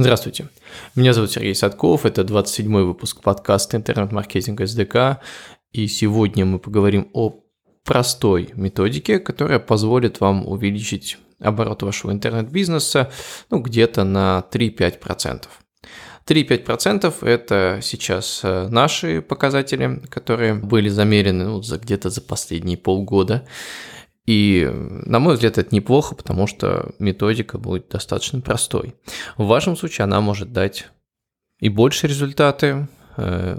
[0.00, 0.46] Здравствуйте,
[0.94, 5.18] меня зовут Сергей Садков, это 27-й выпуск подкаста «Интернет-маркетинг СДК»,
[5.72, 7.40] и сегодня мы поговорим о
[7.84, 13.10] простой методике, которая позволит вам увеличить оборот вашего интернет-бизнеса
[13.50, 15.48] ну, где-то на 3-5%.
[16.28, 23.48] 3-5% это сейчас э, наши показатели, которые были замерены ну, за, где-то за последние полгода.
[24.28, 24.70] И,
[25.06, 28.94] на мой взгляд, это неплохо, потому что методика будет достаточно простой.
[29.38, 30.90] В вашем случае она может дать
[31.60, 33.58] и больше результаты, э,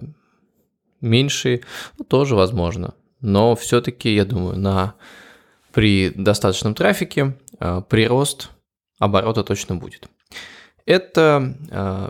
[1.01, 1.63] меньшие,
[1.97, 2.93] ну, тоже возможно.
[3.19, 4.93] Но все-таки, я думаю, на,
[5.73, 8.51] при достаточном трафике э, прирост
[8.99, 10.07] оборота точно будет.
[10.85, 12.09] Это, э,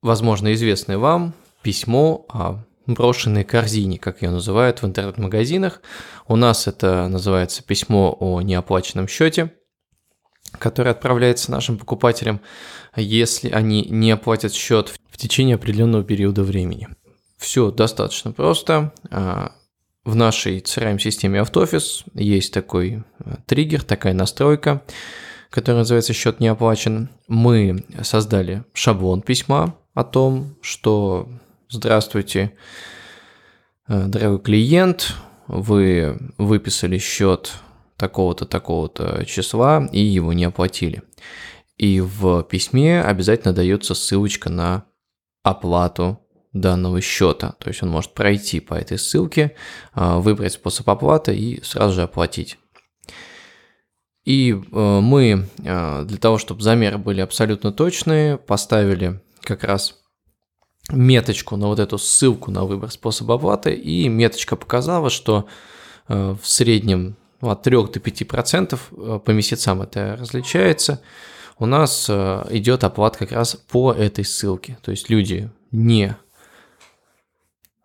[0.00, 5.80] возможно, известное вам письмо о брошенной корзине, как ее называют в интернет-магазинах.
[6.28, 9.52] У нас это называется письмо о неоплаченном счете,
[10.58, 12.40] которое отправляется нашим покупателям,
[12.96, 16.88] если они не оплатят счет в течение определенного периода времени.
[17.38, 18.92] Все достаточно просто.
[19.10, 19.52] А,
[20.04, 24.82] в нашей CRM-системе Автофис есть такой а, триггер, такая настройка,
[25.50, 27.10] которая называется «Счет не оплачен».
[27.28, 31.28] Мы создали шаблон письма о том, что
[31.74, 32.52] Здравствуйте,
[33.88, 35.12] э, дорогой клиент,
[35.48, 37.52] вы выписали счет
[37.96, 41.02] такого-то, такого-то числа и его не оплатили.
[41.76, 44.84] И в письме обязательно дается ссылочка на
[45.42, 46.20] оплату
[46.52, 47.56] данного счета.
[47.58, 49.56] То есть он может пройти по этой ссылке,
[49.96, 52.56] э, выбрать способ оплаты и сразу же оплатить.
[54.24, 60.03] И э, мы для того, чтобы замеры были абсолютно точные, поставили как раз
[60.90, 65.46] меточку на вот эту ссылку на выбор способа оплаты, и меточка показала, что
[66.08, 71.00] э, в среднем ну, от 3 до 5% э, по месяцам это различается,
[71.58, 74.78] у нас э, идет оплата как раз по этой ссылке.
[74.82, 76.16] То есть люди не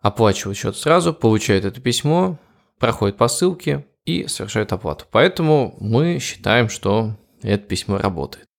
[0.00, 2.38] оплачивают счет сразу, получают это письмо,
[2.78, 5.04] проходят по ссылке и совершают оплату.
[5.10, 8.49] Поэтому мы считаем, что это письмо работает.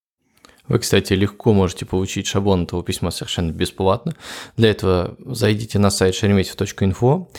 [0.72, 4.16] Вы, кстати, легко можете получить шаблон этого письма совершенно бесплатно.
[4.56, 7.30] Для этого зайдите на сайт шереметьев.инфо.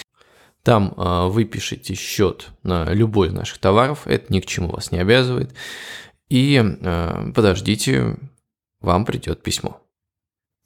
[0.63, 4.93] Там э, вы пишете счет на любой из наших товаров, это ни к чему вас
[4.93, 5.55] не обязывает.
[6.29, 8.19] И э, подождите,
[8.83, 9.81] вам придет письмо.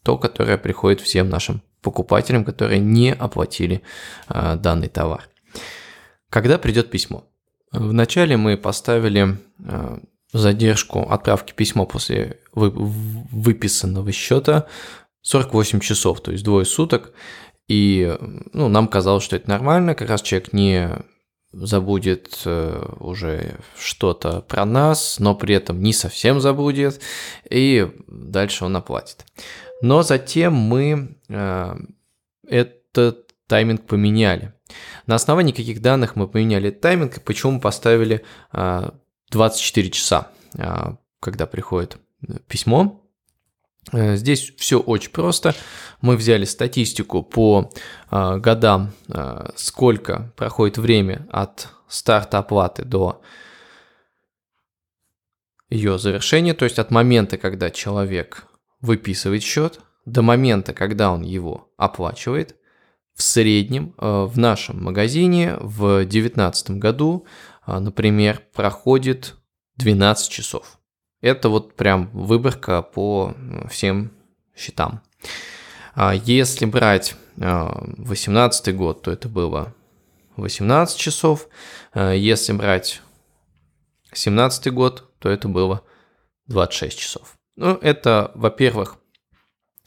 [0.03, 3.83] То, которое приходит всем нашим покупателям, которые не оплатили
[4.29, 5.29] э, данный товар.
[6.31, 7.29] Когда придет письмо?
[7.71, 9.39] Вначале мы поставили
[10.37, 14.67] задержку отправки письма после выписанного счета
[15.23, 17.13] 48 часов, то есть двое суток.
[17.69, 18.17] И
[18.53, 20.91] ну, нам казалось, что это нормально, как раз человек не
[21.53, 27.01] забудет э, уже что-то про нас, но при этом не совсем забудет,
[27.49, 29.25] и дальше он оплатит.
[29.83, 31.77] Но затем мы э,
[32.47, 34.53] этот тайминг поменяли.
[35.07, 38.91] На основании каких данных мы поменяли тайминг, и почему поставили э,
[39.31, 40.29] 24 часа,
[40.59, 41.99] а, когда приходит
[42.49, 43.03] письмо.
[43.93, 45.55] Э, здесь все очень просто.
[46.01, 47.71] Мы взяли статистику по
[48.11, 53.23] а, годам, а, сколько проходит время от старта оплаты до
[55.69, 58.47] ее завершения, то есть от момента, когда человек
[58.81, 62.57] выписывает счет, до момента, когда он его оплачивает.
[63.15, 67.27] В среднем э, в нашем магазине в 2019 году
[67.67, 69.37] например, проходит
[69.77, 70.79] 12 часов.
[71.21, 73.35] Это вот прям выборка по
[73.71, 74.13] всем
[74.57, 75.03] счетам.
[75.95, 79.75] А если брать 18 а, год, то это было
[80.37, 81.49] 18 часов.
[81.95, 83.03] Если брать
[84.13, 85.83] 17 год, то это было
[86.47, 87.35] 26 часов.
[87.57, 88.97] Ну, это, во-первых,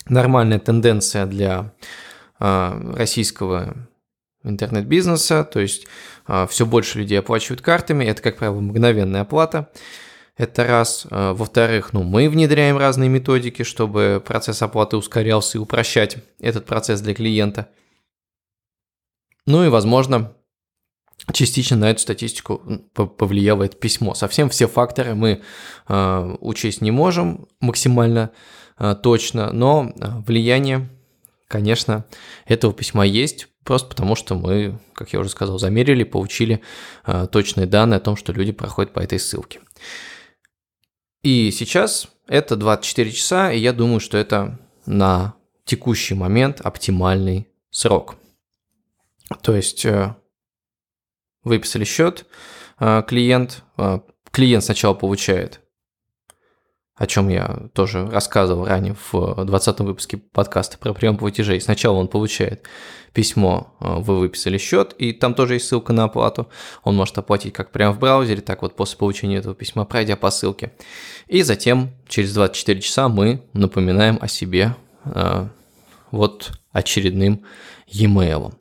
[0.07, 1.73] нормальная тенденция для
[2.39, 3.88] российского
[4.43, 5.87] интернет-бизнеса, то есть
[6.25, 9.69] а, все больше людей оплачивают картами, это, как правило, мгновенная оплата.
[10.37, 11.05] Это раз.
[11.11, 17.01] А, во-вторых, ну, мы внедряем разные методики, чтобы процесс оплаты ускорялся и упрощать этот процесс
[17.01, 17.69] для клиента.
[19.45, 20.33] Ну и, возможно,
[21.33, 22.61] частично на эту статистику
[22.93, 24.13] повлияло это письмо.
[24.13, 25.41] Совсем все факторы мы
[25.87, 28.31] э, учесть не можем максимально
[29.03, 29.91] точно, но
[30.25, 30.87] влияние,
[31.49, 32.05] конечно,
[32.45, 33.48] этого письма есть.
[33.63, 36.61] Просто потому, что мы, как я уже сказал, замерили, получили
[37.05, 39.59] э, точные данные о том, что люди проходят по этой ссылке.
[41.21, 45.35] И сейчас это 24 часа, и я думаю, что это на
[45.65, 48.15] текущий момент оптимальный срок.
[49.41, 50.15] То есть э,
[51.43, 52.25] выписали счет,
[52.79, 53.99] э, клиент, э,
[54.31, 55.61] клиент сначала получает
[56.99, 61.61] о чем я тоже рассказывал ранее в 20 выпуске подкаста про прием платежей.
[61.61, 62.67] Сначала он получает
[63.13, 66.49] письмо, э, вы выписали счет, и там тоже есть ссылка на оплату.
[66.83, 70.29] Он может оплатить как прямо в браузере, так вот после получения этого письма, пройдя по
[70.29, 70.73] ссылке.
[71.27, 74.75] И затем через 24 часа мы напоминаем о себе
[75.05, 75.47] э,
[76.11, 77.45] вот очередным
[77.87, 78.53] e-mail.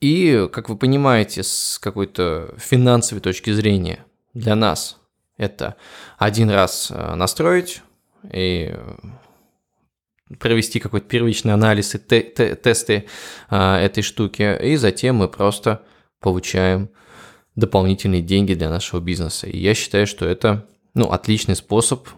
[0.00, 5.00] И, как вы понимаете, с какой-то финансовой точки зрения для нас
[5.36, 5.76] это
[6.18, 7.82] один раз э, настроить
[8.32, 8.74] и
[10.38, 13.06] провести какой-то первичный анализ и те те тесты
[13.48, 15.82] а, этой штуки, и затем мы просто
[16.20, 16.90] получаем
[17.56, 19.46] дополнительные деньги для нашего бизнеса.
[19.46, 22.08] И я считаю, что это ну, отличный способ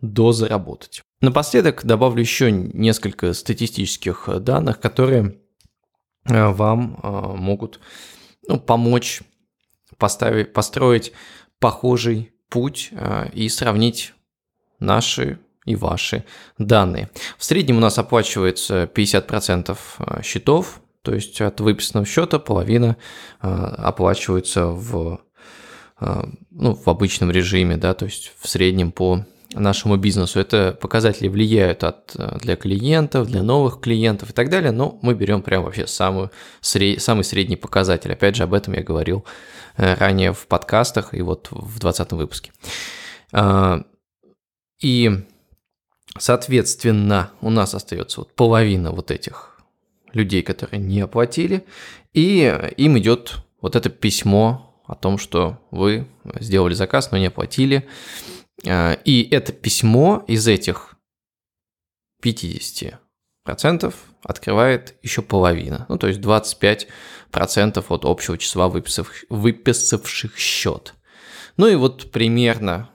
[0.00, 1.02] дозаработать.
[1.20, 5.38] Напоследок добавлю еще несколько статистических данных, которые
[6.26, 7.80] э, вам э, могут
[8.48, 9.22] ну, помочь
[9.98, 11.12] поставить, построить
[11.64, 14.12] похожий путь э, и сравнить
[14.80, 16.26] наши и ваши
[16.58, 17.08] данные.
[17.38, 22.98] В среднем у нас оплачивается 50% счетов, то есть от выписанного счета половина
[23.40, 25.22] оплачивается в,
[26.50, 30.40] ну, в обычном режиме, да, то есть в среднем по нашему бизнесу.
[30.40, 35.14] Это показатели влияют от, э, для клиентов, для новых клиентов и так далее, но мы
[35.14, 36.30] берем прям вообще самую,
[36.60, 38.12] сред, самый средний показатель.
[38.12, 39.24] Опять же, об этом я говорил
[39.76, 42.52] э, ранее в подкастах и вот в 20 выпуске.
[43.32, 43.84] А,
[44.80, 45.24] и,
[46.18, 49.58] соответственно, у нас остается вот половина вот этих
[50.12, 51.64] людей, которые не оплатили,
[52.12, 56.06] и им идет вот это письмо о том, что вы
[56.38, 57.88] сделали заказ, но не оплатили,
[58.66, 60.94] и это письмо из этих
[62.22, 65.86] 50% открывает еще половина.
[65.88, 66.88] Ну, то есть 25%
[67.88, 70.94] от общего числа выписавших, выписавших счет.
[71.56, 72.90] Ну и вот примерно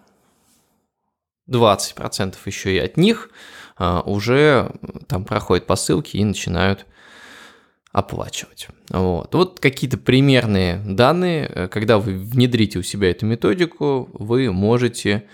[1.49, 3.29] 20% еще и от них
[3.77, 4.71] а, уже
[5.07, 6.85] там проходят по ссылке и начинают
[7.91, 8.67] оплачивать.
[8.89, 9.33] Вот.
[9.33, 15.27] вот какие-то примерные данные, э, когда вы внедрите у себя эту методику, вы можете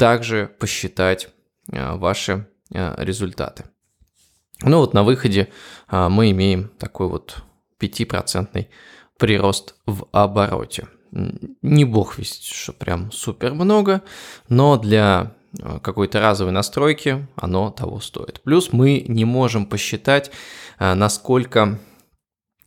[0.00, 1.28] также посчитать
[1.70, 3.64] а, ваши а, результаты.
[4.62, 5.50] Ну вот на выходе
[5.88, 7.42] а, мы имеем такой вот
[7.78, 8.66] 5%
[9.18, 10.88] прирост в обороте.
[11.10, 14.00] Не бог весть, что прям супер много,
[14.48, 15.34] но для
[15.82, 18.40] какой-то разовой настройки оно того стоит.
[18.40, 20.30] Плюс мы не можем посчитать,
[20.78, 21.78] насколько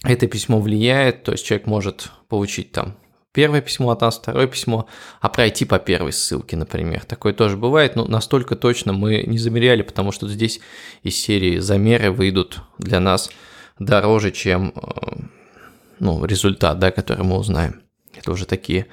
[0.03, 2.97] это письмо влияет, то есть человек может получить там
[3.33, 4.87] первое письмо от нас, второе письмо,
[5.19, 7.03] а пройти по первой ссылке, например.
[7.03, 10.61] Такое тоже бывает, но настолько точно мы не замеряли, потому что здесь
[11.01, 13.29] из серии замеры выйдут для нас
[13.79, 15.15] дороже, чем э,
[15.99, 17.81] ну, результат, да, который мы узнаем.
[18.15, 18.87] Это уже такие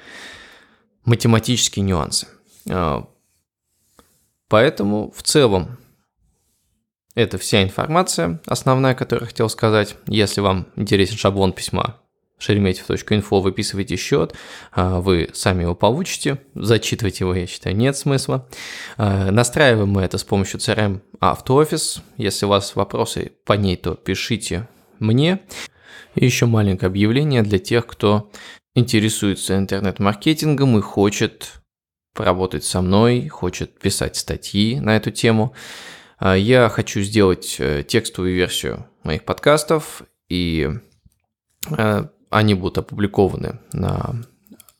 [1.05, 2.27] математические нюансы.
[2.67, 3.03] Э,
[4.49, 5.77] поэтому в целом
[7.13, 9.95] это вся информация основная, которую я хотел сказать.
[10.07, 12.00] Если вам интересен шаблон письма,
[12.41, 14.33] шереметьев.инфо, выписывайте счет,
[14.71, 18.49] а, вы сами его получите, зачитывать его, я считаю, нет смысла.
[18.97, 22.01] А, настраиваем мы это с помощью CRM AutoOffice.
[22.17, 24.67] Если у вас вопросы по ней, то пишите
[24.99, 25.41] мне.
[26.15, 28.31] И еще маленькое объявление для тех, кто
[28.73, 31.61] интересуется интернет-маркетингом и хочет
[32.13, 35.53] поработать со мной, хочет писать статьи на эту тему.
[36.17, 40.69] А, я хочу сделать э, текстовую версию моих подкастов и
[41.69, 44.15] э, они будут опубликованы на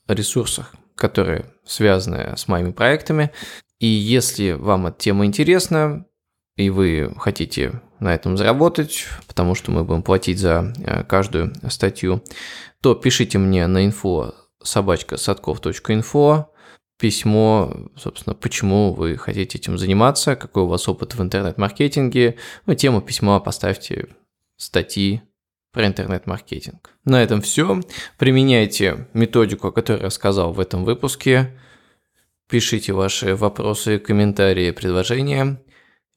[0.07, 3.31] ресурсах, которые связаны с моими проектами.
[3.79, 6.05] И если вам эта тема интересна,
[6.55, 12.23] и вы хотите на этом заработать, потому что мы будем платить за э, каждую статью,
[12.81, 16.51] то пишите мне на info собачка садков.инфо
[16.97, 22.37] письмо, собственно, почему вы хотите этим заниматься, какой у вас опыт в интернет-маркетинге.
[22.67, 24.07] Ну, тему письма поставьте
[24.55, 25.23] статьи
[25.71, 26.91] про интернет-маркетинг.
[27.05, 27.81] На этом все.
[28.17, 31.57] Применяйте методику, о которой я рассказал в этом выпуске.
[32.47, 35.61] Пишите ваши вопросы, комментарии, предложения.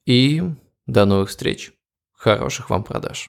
[0.05, 0.43] И
[0.85, 1.71] до новых встреч.
[2.11, 3.27] Хороших вам продаж.